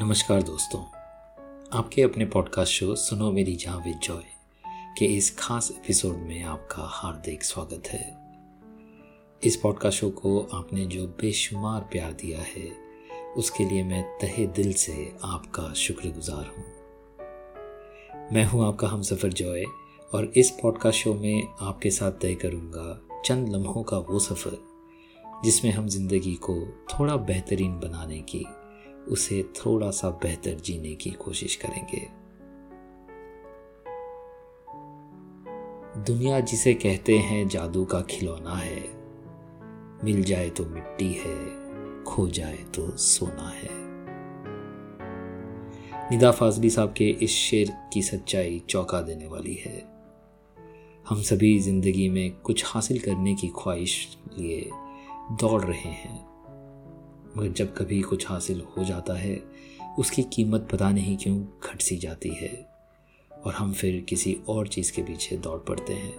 [0.00, 0.80] नमस्कार दोस्तों,
[1.78, 4.22] आपके अपने पॉडकास्ट शो सुनो मेरी जहाँ विद जॉय
[4.98, 8.18] के इस खास एपिसोड में आपका हार्दिक स्वागत है।
[9.44, 12.70] इस पॉडकास्ट शो को आपने जो बेशुमार प्यार दिया है,
[13.36, 16.64] उसके लिए मैं तहे दिल से आपका शुक्रगुजार हूँ।
[18.32, 19.64] मैं हूँ आपका हम सफ़र जॉय
[20.14, 24.58] और इस पॉडकास्ट शो में आपके साथ तय करूँगा चंद लम्हों का वो सफ़र,
[25.44, 28.46] जिसमें हम ज़िंदगी को थोड़ा बेहतरीन बनाने की
[29.06, 32.06] उसे थोड़ा सा बेहतर जीने की कोशिश करेंगे।
[36.04, 38.82] दुनिया जिसे कहते हैं जादू का खिलौना है,
[40.04, 43.76] मिल जाए तो मिट्टी है, खो जाए तो सोना है।
[46.10, 49.78] निदा फाजली साहब के इस शेर की सच्चाई चौंका देने वाली है।
[51.08, 54.70] हम सभी ज़िंदगी में कुछ हासिल करने की ख्वाहिश लिए
[55.32, 56.27] दौड़ रहे हैं।
[57.38, 59.42] मगर जब कभी कुछ हासिल हो जाता है,
[59.98, 62.68] उसकी कीमत पता नहीं क्यों घट सी जाती है
[63.44, 66.14] और हम फिर किसी और चीज़ के पीछे दौड़ पड़ते हैं।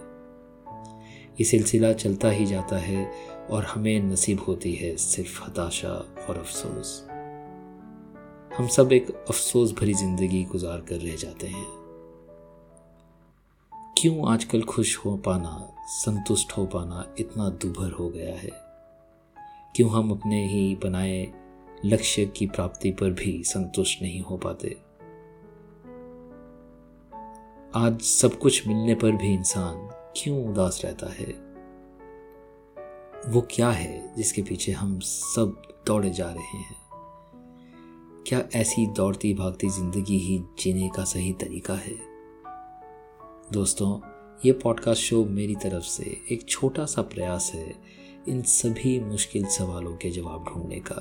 [1.40, 3.12] ये सिलसिला चलता ही जाता है
[3.50, 5.92] और हमें नसीब होती है सिर्फ़ हताशा
[6.28, 7.06] और अफसोस।
[8.58, 11.66] हम सब एक अफसोस भरी ज़िंदगी गुजार कर रह जाते हैं।
[13.98, 18.59] क्यों आजकल खुश हो पाना, संतुष्ट हो पाना इतना दुभर हो गया है?
[19.76, 21.32] क्यों हम अपने ही बनाए
[21.84, 24.68] लक्ष्य की प्राप्ति पर भी संतुष्ट नहीं हो पाते?
[27.74, 29.74] आज सब कुछ मिलने पर भी इंसान
[30.16, 31.26] क्यों उदास रहता है?
[33.32, 36.76] वो क्या है जिसके पीछे हम सब दौड़े जा रहे हैं?
[38.26, 41.96] क्या ऐसी दौड़ती भागती ज़िंदगी ही जीने का सही तरीका है?
[43.52, 44.00] दोस्तों,
[44.44, 48.00] ये पॉडकास्ट शो मेरी तरफ़ से एक छोटा सा प्रयास है
[48.30, 50.94] इन सभी मुश्किल सवालों के जवाब ढूँढने का।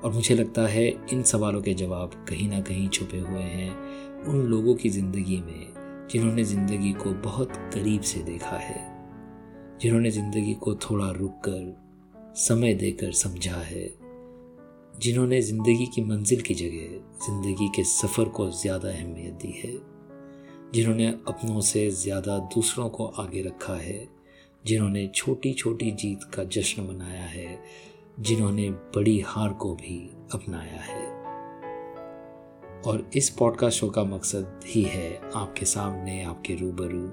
[0.00, 4.40] और मुझे लगता है इन सवालों के जवाब कहीं ना कहीं छुपे हुए हैं उन
[4.46, 8.80] लोगों की ज़िंदगी में जिन्होंने ज़िंदगी को बहुत करीब से देखा है,
[9.80, 13.84] जिन्होंने ज़िंदगी को थोड़ा रुक कर समय देकर समझा है,
[15.00, 19.72] जिन्होंने ज़िंदगी की मंजिल की जगह ज़िंदगी के सफ़र को ज़्यादा अहमियत दी है,
[20.74, 24.00] जिन्होंने अपनों से ज़्यादा दूसरों को आगे रखा है
[24.66, 27.62] जिन्होंने छोटी छोटी जीत का जश्न मनाया है,
[28.20, 31.22] जिन्होंने बड़ी हार को भी अपनाया है।
[32.82, 37.12] और इस पॉडकास्ट शो का मकसद ही है आपके सामने, आपके रूबरू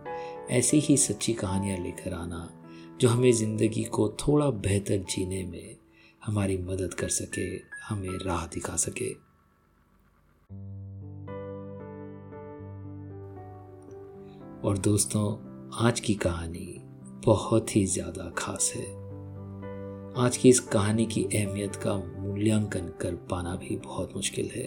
[0.49, 2.61] ऐसी ही सच्ची कहानियाँ लेकर आना,
[3.01, 5.77] जो हमें ज़िंदगी को थोड़ा बेहतर जीने में
[6.25, 9.29] हमारी मदद कर सके, हमें राह दिखा सके।
[14.67, 15.49] और दोस्तों,
[15.87, 16.88] आज की कहानी
[17.29, 18.85] बहुत ही ज़्यादा खास है।
[20.17, 24.65] आज की इस कहानी की अहमियत का मूल्यांकन कर पाना भी बहुत मुश्किल है।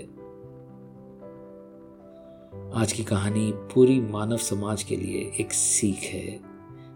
[2.83, 6.39] आज की कहानी पूरी मानव समाज के लिए एक सीख है,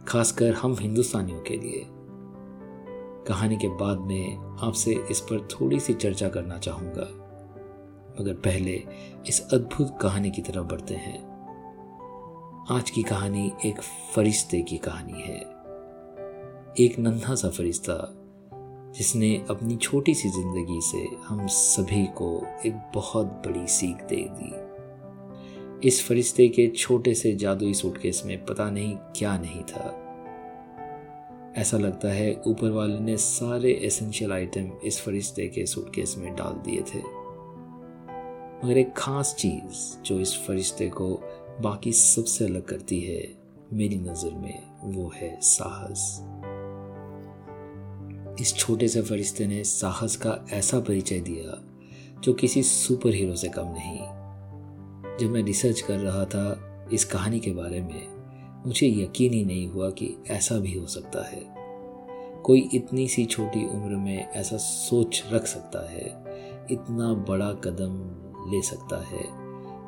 [0.09, 1.83] खासकर हम हिंदुस्तानियों के लिए।
[3.29, 7.09] कहानी के बाद में आपसे इस पर थोड़ी सी चर्चा करना चाहूँगा,
[8.21, 8.83] मगर पहले
[9.29, 11.19] इस अद्भुत कहानी की तरफ़ बढ़ते हैं।
[12.71, 13.81] आज की कहानी एक
[14.15, 15.56] फरिश्ते की कहानी है।
[16.81, 17.95] एक नन्हा सा फरिश्ता,
[18.97, 25.89] जिसने अपनी छोटी सी ज़िंदगी से हम सभी को एक बहुत बड़ी सीख दे दी।
[25.89, 29.87] इस फरिश्ते के छोटे से जादुई सूटकेस में पता नहीं क्या नहीं था।
[31.57, 36.61] ऐसा लगता है ऊपर वाले ने सारे एसेंशियल आइटम इस फरिश्ते के सूटकेस में डाल
[36.67, 36.99] दिए थे।
[38.65, 41.09] मगर एक खास चीज़ जो इस फरिश्ते को
[41.61, 43.35] बाकी सबसे अलग करती है,
[43.73, 46.23] मेरी नज़र में वो है साहस।
[48.41, 51.65] इस छोटे से फरिश्ते ने साहस का ऐसा परिचय दिया,
[52.21, 53.99] जो किसी सुपर हीरो से कम नहीं।
[55.19, 58.17] जब मैं रिसर्च कर रहा था इस कहानी के बारे में,
[58.67, 61.57] मुझे यकीन ही नहीं हुआ कि ऐसा भी हो सकता है।
[62.43, 66.07] कोई इतनी सी छोटी उम्र में ऐसा सोच रख सकता है,
[66.71, 68.23] इतना बड़ा कदम
[68.53, 69.21] ले सकता है,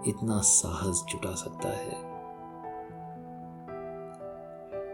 [0.09, 2.08] इतना साहस जुटा सकता है।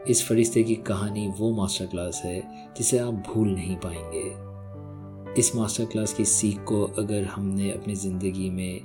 [0.09, 2.41] इस फरिश्ते की कहानी वो मास्टर क्लास है
[2.77, 8.51] जिसे आप भूल नहीं पाएँगे। इस मास्टर क्लास की सीख को अगर हमने अपनी ज़िंदगी
[8.51, 8.81] में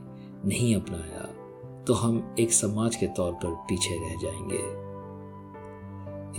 [0.46, 1.28] नहीं अपनाया
[1.88, 4.62] तो हम एक समाज के तौर पर पीछे रह जाएँगे।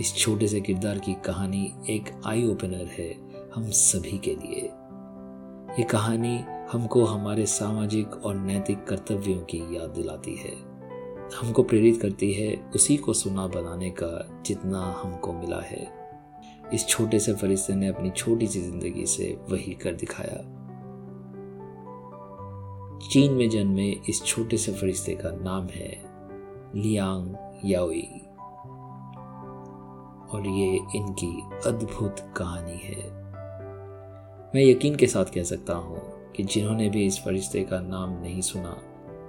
[0.01, 3.11] इस छोटे से किरदार की कहानी एक आई ओपनर है
[3.55, 4.61] हम सभी के लिए।
[5.79, 6.37] ये कहानी
[6.71, 10.70] हमको हमारे सामाजिक और नैतिक कर्तव्यों की याद दिलाती है।
[11.39, 15.87] हमको प्रेरित करती है उसी को सुना बनाने का जितना हमको मिला है।
[16.73, 20.37] इस छोटे से फरिश्ते ने अपनी छोटी सी ज़िंदगी से वही कर दिखाया।
[23.09, 26.01] चीन में जन्मे इस छोटे से फरिश्ते का नाम है
[26.75, 27.35] लियांग
[27.65, 28.07] याओई।
[30.33, 33.09] और ये इनकी अद्भुत कहानी है।
[34.55, 35.99] मैं यकीन के साथ कह सकता हूँ
[36.31, 38.81] कि जिन्होंने भी इस फरिश्ते का नाम नहीं सुना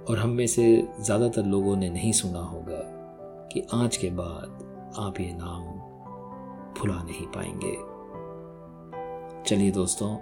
[0.09, 2.81] और हम में से ज़्यादातर लोगों ने नहीं सुना होगा
[3.53, 4.63] कि आज के बाद
[4.99, 5.63] आप ये नाम
[6.79, 7.75] भुला नहीं पाएँगे।
[9.43, 10.17] चलिए दोस्तों,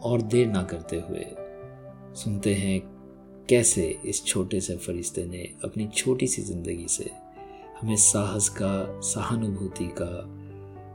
[0.00, 1.26] और देर ना करते हुए
[2.14, 2.80] सुनते हैं
[3.48, 7.10] कैसे इस छोटे से फरिश्ते ने अपनी छोटी सी ज़िंदगी से
[7.80, 10.24] हमें साहस का, सहानुभूति का,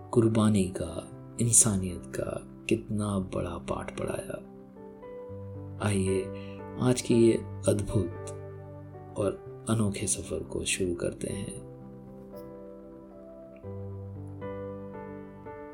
[0.10, 1.10] कुर्बानी का,
[1.42, 4.38] इंसानियत का कितना बड़ा पाठ पढ़ाया।
[5.88, 6.22] आइए
[6.77, 7.33] आज की ये
[7.68, 8.30] अद्भुत
[9.18, 11.56] और अनोखे सफ़र को शुरू करते हैं।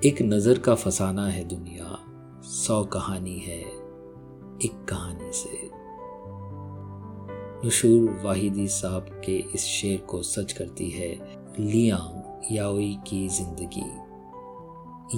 [0.05, 1.97] एक नज़र का फसाना है दुनिया,
[2.41, 3.59] सौ कहानी है
[4.65, 5.69] एक कहानी से।
[7.67, 11.11] नशूर वाहिदी साहब के इस शेर को सच करती है
[11.59, 13.87] लियांग याओई की ज़िंदगी।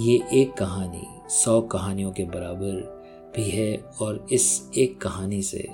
[0.02, 2.97] ये एक कहानी, सौ कहानियों के बराबर
[3.36, 5.68] भी है और इस एक कहानी से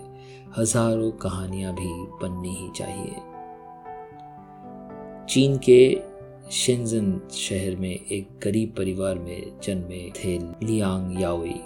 [0.58, 1.92] हज़ारों कहानियाँ भी
[2.22, 3.14] बननी ही चाहिए।
[5.28, 6.00] चीन के
[6.50, 11.60] शेंजन शहर में एक गरीब परिवार में जन्मे थे लियांग याओई।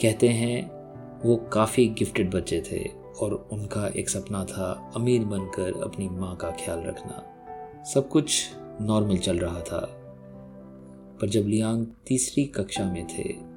[0.00, 0.70] कहते हैं,
[1.24, 2.90] वो काफ़ी गिफ्टेड बच्चे थे
[3.20, 7.22] और उनका एक सपना था अमीर बनकर अपनी माँ का ख्याल रखना।
[7.84, 8.50] सब कुछ
[8.80, 9.80] नॉर्मल चल रहा था।
[11.20, 13.55] पर जब लियांग तीसरी कक्षा में थे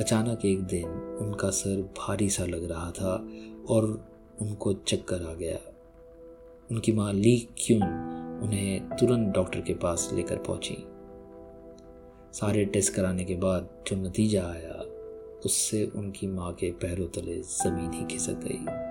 [0.00, 0.88] अचानक एक दिन
[1.20, 3.28] उनका सर भारी सा लग रहा था
[3.68, 4.08] और
[4.42, 5.58] उनको चक्कर आ गया।
[6.70, 7.82] उनकी माँ ली क्यून
[8.42, 10.76] उन्हें तुरंत डॉक्टर के पास लेकर पहुँची।
[12.38, 14.84] सारे टेस्ट कराने के बाद जो नतीजा आया,
[15.44, 18.88] उससे उनकी माँ के पैरों तले ज़मीन ही खिसक गई।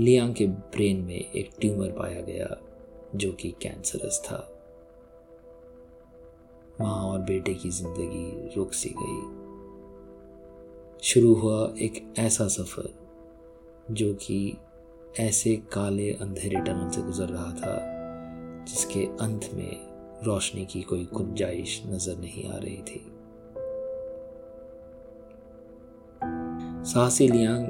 [0.00, 2.60] लियांग के ब्रेन में एक ट्यूमर पाया गया
[3.14, 4.51] जो कि कैंसरस था।
[6.82, 9.38] माँ और बेटे की ज़िंदगी रुक सी गई।
[11.02, 12.88] शुरू हुआ एक ऐसा सफ़र,
[13.90, 14.56] जो कि
[15.20, 17.76] ऐसे काले अंधेरे टनल से गुजर रहा था,
[18.64, 19.92] जिसके अंत में
[20.24, 23.06] रोशनी की कोई गुंजाइश नज़र नहीं आ रही थी।
[26.92, 27.66] साहसी लियांग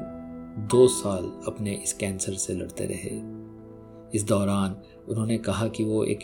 [0.71, 3.43] दो साल अपने इस कैंसर से लड़ते रहे।
[4.19, 4.77] इस दौरान
[5.09, 6.19] उन्होंने कहा कि वो एक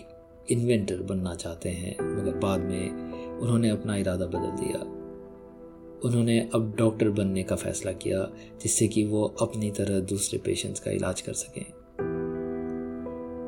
[0.51, 2.91] इन्वेंटर बनना चाहते हैं, मगर बाद में
[3.39, 4.81] उन्होंने अपना इरादा बदल दिया।
[6.05, 8.31] उन्होंने अब डॉक्टर बनने का फैसला किया,
[8.63, 11.65] जिससे कि वो अपनी तरह दूसरे पेशेंट्स का इलाज कर सकें।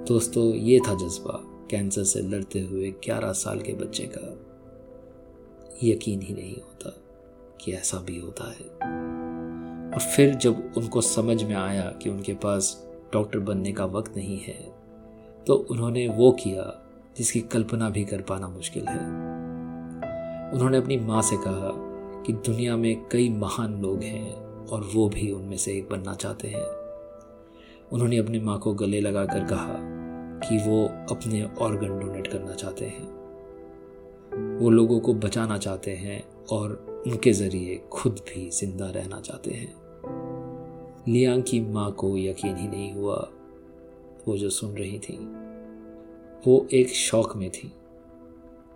[0.08, 4.46] दोस्तों, ये था जज्बा कैंसर से लड़ते हुए 11 साल के बच्चे का।
[5.84, 6.96] यकीन ही नहीं होता
[7.60, 8.90] कि ऐसा भी होता है।
[9.92, 14.38] और फिर जब उनको समझ में आया कि उनके पास डॉक्टर बनने का वक्त नहीं
[14.38, 14.80] है
[15.46, 16.89] तो उन्होंने वो किया
[17.20, 18.98] जिसकी कल्पना भी कर पाना मुश्किल है।
[20.52, 21.72] उन्होंने अपनी माँ से कहा
[22.22, 24.34] कि दुनिया में कई महान लोग हैं
[24.66, 26.66] और वो भी उनमें से एक बनना चाहते हैं।
[27.92, 29.76] उन्होंने अपनी माँ को गले लगाकर कहा
[30.48, 36.72] कि वो अपने ऑर्गन डोनेट करना चाहते हैं। वो लोगों को बचाना चाहते हैं और
[37.06, 39.74] उनके ज़रिए खुद भी ज़िंदा रहना चाहते हैं।
[41.08, 43.30] लियांग की माँ को यकीन ही नहीं हुआ,
[44.28, 45.49] वो जो सुन रही थी।
[46.46, 47.72] वो एक शौक में थी।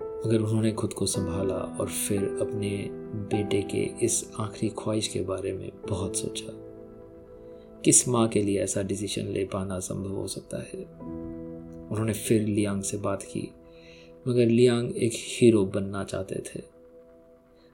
[0.02, 5.52] मगर उन्होंने खुद को संभाला और फिर अपने बेटे के इस आखिरी ख्वाहिश के बारे
[5.52, 6.52] में बहुत सोचा।
[7.84, 10.84] किस माँ के लिए ऐसा डिसीज़न ले पाना संभव हो सकता है?
[11.90, 13.52] उन्होंने फिर लियांग से बात की,
[14.28, 16.62] मगर लियांग एक हीरो बनना चाहते थे।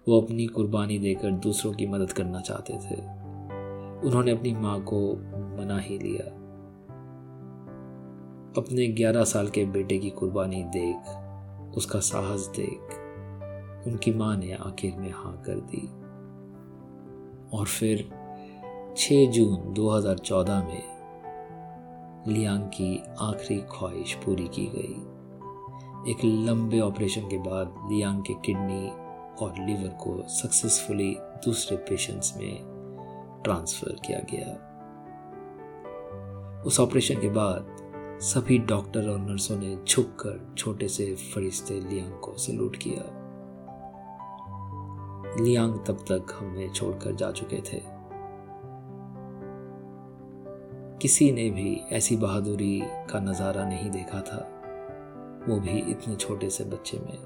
[0.08, 3.20] वो अपनी कुर्बानी देकर दूसरों की मदद करना चाहते थे।
[4.06, 5.14] उन्होंने अपनी माँ को
[5.58, 6.39] मना ही लिया।
[8.58, 10.96] अपने 11 साल के बेटे की कुर्बानी देख,
[11.76, 12.80] उसका साहस देख,
[13.86, 15.88] उनकी माँ ने आखिर में हाँ कर दी।
[17.56, 18.10] और फिर
[18.96, 20.82] 6 जून 2014 में
[22.28, 25.02] लियांग की आखिरी ख्वाहिश पूरी की गई।
[26.12, 28.88] एक लंबे ऑपरेशन के बाद लियांग के किडनी
[29.44, 32.58] और लीवर को सक्सेसफुली दूसरे पेशेंट्स में
[33.44, 34.66] ट्रांसफ़र किया गया।
[36.66, 37.89] उस ऑपरेशन के बाद
[38.20, 43.04] सभी डॉक्टर और नर्सों ने झुककर छोटे से फरिश्ते लियांग को सलूट किया।
[45.44, 47.80] लियांग तब तक हमें छोड़कर जा चुके थे।
[50.98, 54.38] किसी ने भी ऐसी बहादुरी का नज़ारा नहीं देखा था।
[55.48, 57.18] वो भी इतने छोटे से बच्चे में।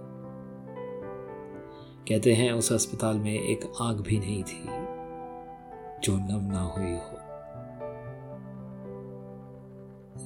[2.08, 4.64] कहते हैं उस अस्पताल में एक आग भी नहीं थी,
[6.00, 7.23] जो नम ना हुई हो।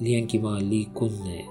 [0.01, 1.43] लियांग की माँ ली कुन ने।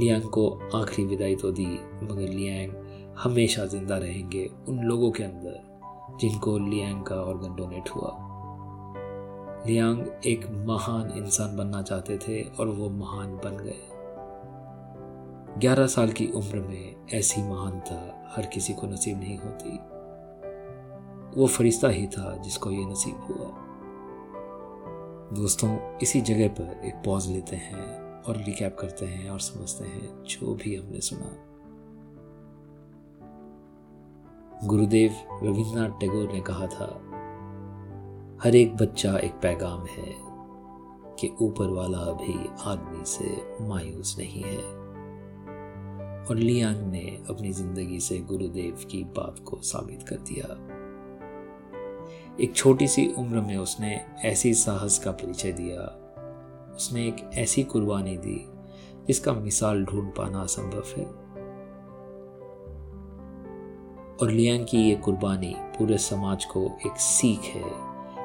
[0.00, 1.66] लियांग को आखिरी विदाई तो दी,
[2.02, 2.72] मगर लियांग
[3.18, 8.10] हमेशा ज़िंदा रहेंगे उन लोगों के अंदर जिनको लियांग का ऑर्गन डोनेट हुआ।
[9.66, 13.82] लियांग एक महान इंसान बनना चाहते थे और वो महान बन गए।
[15.60, 17.96] ग्यारह साल की उम्र में ऐसी महानता
[18.36, 19.78] हर किसी को नसीब नहीं होती।
[21.40, 23.61] वो फरिश्ता ही था जिसको ये नसीब हुआ।
[25.32, 30.22] दोस्तों, इसी जगह पर एक पॉज लेते हैं और रिकैप करते हैं और समझते हैं
[30.22, 31.30] जो भी हमने सुना।
[34.66, 35.12] गुरुदेव
[35.42, 36.86] रविन्द्रनाथ टैगोर ने कहा था,
[38.42, 40.14] हर एक बच्चा एक पैगाम है
[41.18, 42.34] कि ऊपर वाला भी
[42.64, 44.58] आदमी से मायूस नहीं है।
[46.26, 50.71] और लियांग ने अपनी ज़िंदगी से गुरुदेव की बात को साबित कर दिया।
[52.40, 55.98] एक छोटी सी उम्र में उसने ऐसी साहस का परिचय दिया।
[56.74, 58.48] उसने एक ऐसी कुर्बानी दी,
[59.06, 61.04] जिसका मिसाल ढूंढ पाना असंभव है।
[64.16, 67.70] और लियांग की ये कुर्बानी पूरे समाज को एक सीख है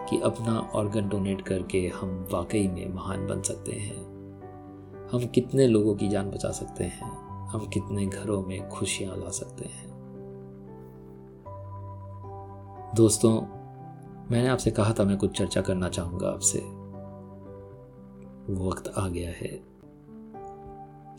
[0.10, 3.98] कि अपना ऑर्गन डोनेट करके हम वाकई में महान बन सकते हैं।
[5.12, 7.12] हम कितने लोगों की जान बचा सकते हैं,
[7.48, 9.88] हम कितने घरों में खुशियाँ ला सकते हैं।
[12.96, 13.57] दोस्तों
[14.32, 16.60] मैंने आपसे कहा था मैं कुछ चर्चा करना चाहूँगा आपसे।
[18.54, 19.48] वो वक्त आ गया है।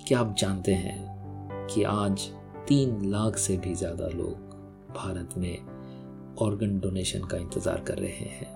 [0.09, 2.31] क्या आप जानते हैं कि आज
[2.69, 4.33] तीन लाख से भी ज़्यादा लोग
[4.97, 5.59] भारत में
[6.37, 8.47] ऑर्गन डोनेशन का इंतज़ार कर रहे हैं?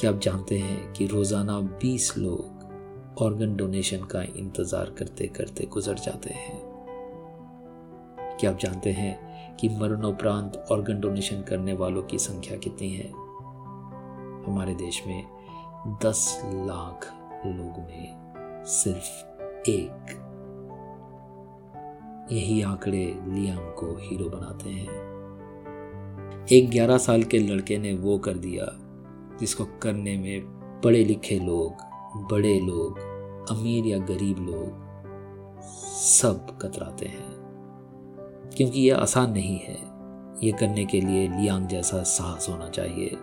[0.00, 5.94] क्या आप जानते हैं कि रोज़ाना 20 लोग ऑर्गन डोनेशन का इंतज़ार करते करते गुजर
[5.94, 6.60] जाते हैं?
[8.40, 9.29] क्या आप जानते हैं
[9.60, 13.10] कि मरणोपरांत ऑर्गन डोनेशन करने वालों की संख्या कितनी है?
[14.44, 15.26] हमारे देश में
[16.02, 17.06] दस लाख
[17.46, 18.32] लोग में
[18.66, 19.40] सिर्फ़
[19.70, 20.26] एक।
[22.32, 25.10] यही आंकड़े लियाम को हीरो बनाते हैं।
[26.52, 28.66] एक ग्यारह साल के लड़के ने वो कर दिया,
[29.40, 30.40] जिसको करने में
[30.84, 31.72] पढ़े लिखे लोग,
[32.30, 32.98] बड़े लोग,
[33.50, 34.90] अमीर या गरीब लोग
[36.00, 37.39] सब कतराते हैं।
[38.56, 39.78] क्योंकि यह आसान नहीं है।
[40.44, 43.16] ये करने के लिए लियांग जैसा साहस होना चाहिए।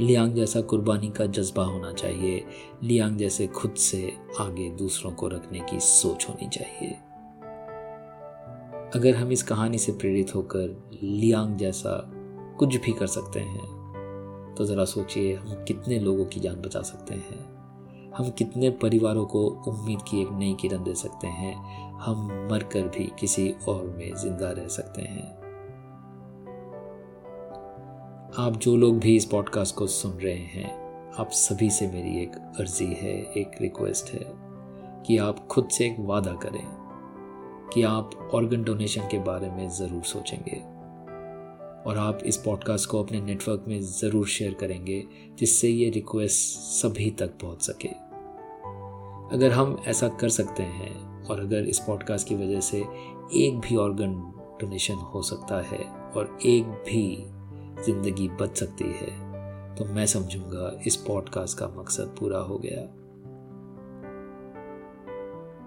[0.00, 2.44] लियांग जैसा कुर्बानी का जज्बा होना चाहिए।
[2.82, 6.90] लियांग जैसे खुद से आगे दूसरों को रखने की सोच होनी चाहिए।
[8.94, 12.10] अगर हम इस कहानी से प्रेरित होकर लियांग जैसा
[12.58, 17.14] कुछ भी कर सकते हैं तो ज़रा सोचिए हम कितने लोगों की जान बचा सकते
[17.14, 17.53] हैं।
[18.18, 21.54] हम कितने परिवारों को उम्मीद की एक नई किरण दे सकते हैं?
[21.98, 25.26] हम मरकर भी किसी और में ज़िंदा रह सकते हैं।
[28.38, 30.70] आप जो लोग भी इस पॉडकास्ट को सुन रहे हैं,
[31.18, 34.24] आप सभी से मेरी एक अर्जी है, एक रिक्वेस्ट है
[35.06, 36.64] कि आप खुद से एक वादा करें
[37.74, 40.60] कि आप ऑर्गन डोनेशन के बारे में ज़रूर सोचेंगे
[41.90, 45.04] और आप इस पॉडकास्ट को अपने नेटवर्क में ज़रूर शेयर करेंगे,
[45.38, 48.03] जिससे ये रिक्वेस्ट सभी तक पहुँच सके।
[49.32, 52.78] अगर हम ऐसा कर सकते हैं और अगर इस पॉडकास्ट की वजह से
[53.34, 54.14] एक भी ऑर्गन
[54.60, 55.84] डोनेशन हो सकता है
[56.16, 57.24] और एक भी
[57.84, 59.24] ज़िंदगी बच सकती है
[59.74, 62.82] तो मैं समझूँगा इस पॉडकास्ट का मकसद पूरा हो गया।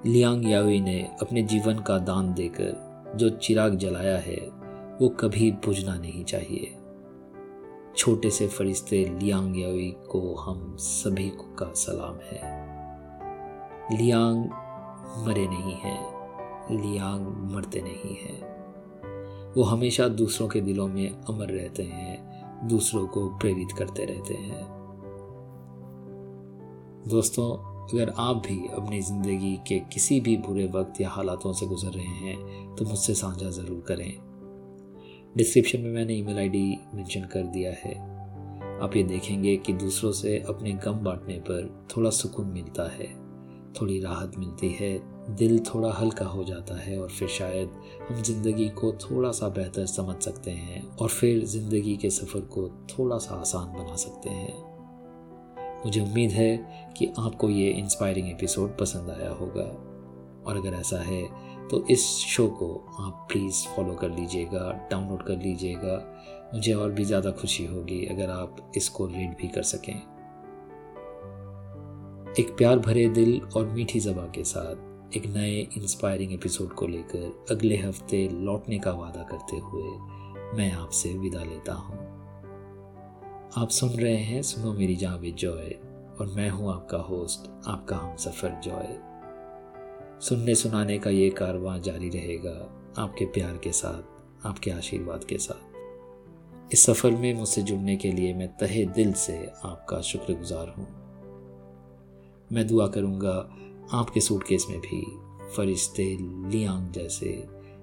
[0.06, 4.38] लियांग यावी ने अपने जीवन का दान देकर जो चिराग जलाया है,
[5.02, 6.76] वो कभी बुझना नहीं चाहिए।
[7.98, 12.57] छोटे से फरिश्ते लियांग यावी को हम सभी का सलाम है।
[13.92, 14.44] लियांग
[15.26, 16.00] मरे नहीं हैं,
[16.72, 23.28] लियांग मरते नहीं हैं। वो हमेशा दूसरों के दिलों में अमर रहते हैं, दूसरों को
[23.38, 24.66] प्रेरित करते रहते हैं।
[27.08, 27.48] दोस्तों,
[27.88, 32.06] अगर आप भी अपनी ज़िंदगी के किसी भी बुरे वक्त या हालातों से गुजर रहे
[32.06, 34.14] हैं तो मुझसे साझा ज़रूर करें।
[35.38, 37.96] डिस्क्रिप्शन में मैंने ईमेल आईडी मेंशन कर दिया है।
[38.84, 43.27] आप ये देखेंगे कि दूसरों से अपने गम बांटने पर थोड़ा सुकून मिलता है।
[43.74, 44.92] थोड़ी राहत मिलती है,
[45.30, 47.72] दिल थोड़ा हल्का हो जाता है और फिर शायद
[48.10, 52.68] हम ज़िंदगी को थोड़ा सा बेहतर समझ सकते हैं और फिर ज़िंदगी के सफ़र को
[52.90, 54.56] थोड़ा सा आसान बना सकते हैं।
[55.86, 56.56] मुझे उम्मीद है
[56.98, 59.70] कि आपको ये इंस्पायरिंग एपिसोड पसंद आया होगा।
[60.46, 61.24] और अगर ऐसा है
[61.70, 65.96] तो इस शो को आप प्लीज़ फॉलो कर लीजिएगा डाउनलोड कर लीजिएगा।
[66.54, 70.02] मुझे और भी ज़्यादा खुशी होगी अगर आप इसको रीड भी कर सकें।
[72.40, 77.46] एक प्यार भरे दिल और मीठी जबा के साथ एक नए इंस्पायरिंग एपिसोड को लेकर
[77.52, 79.84] अगले हफ़्ते लौटने का वादा करते हुए
[80.58, 81.98] मैं आपसे विदा लेता हूँ।
[83.58, 85.80] आप सुन रहे हैं सुनो मेरी भी जॉय
[86.20, 88.98] और मैं हूँ आपका होस्ट आपका हम सफ़र जॉय।
[90.22, 94.04] सुनने सुनाने का ये कारवां जारी रहेगा आपके प्यार के साथ,
[94.48, 99.52] आपके आशीर्वाद के साथ। इस सफ़र में मुझसे जुड़ने के लिए मैं तहे दिल से
[99.66, 101.07] आपका शुक्रगुजार हूँ।
[102.52, 103.34] मैं दुआ करूँगा
[103.94, 105.02] आपके सूटकेस में भी
[105.56, 106.04] फरिश्ते
[106.50, 107.32] लियांग जैसे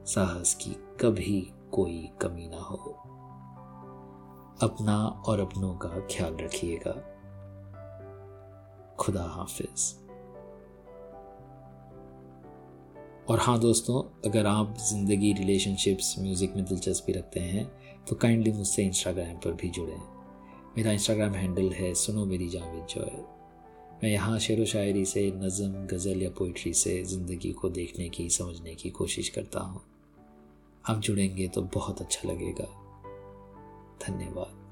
[0.06, 1.40] साहस की कभी
[1.72, 2.76] कोई कमी ना हो।
[4.62, 6.92] अपना और अपनों का ख्याल रखिएगा।
[8.96, 9.94] खुदा हाफिज।
[13.28, 17.66] और हाँ दोस्तों, अगर आप ज़िंदगी रिलेशनशिप्स, म्यूज़िक में दिलचस्पी रखते हैं
[18.08, 20.00] तो काइंडली मुझसे इंस्टाग्राम पर भी जुड़ें।
[20.76, 23.33] मेरा इंस्टाग्राम हैंडल है सुनो मेरी जावेद जॉय।
[24.02, 28.30] मैं यहाँ शेर व शायरी से, नज़म, गज़ल या पोइट्री से ज़िंदगी को देखने की,
[28.30, 29.82] समझने की कोशिश करता हूँ।
[30.88, 32.64] आप जुड़ेंगे तो बहुत अच्छा लगेगा।
[34.06, 34.63] धन्यवाद।